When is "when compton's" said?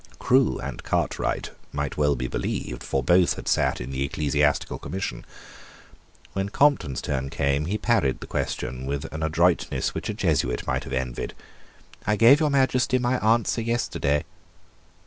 6.33-7.03